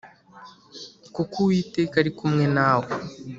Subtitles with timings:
[1.15, 2.89] kuko Uwiteka ari kumwe nawe.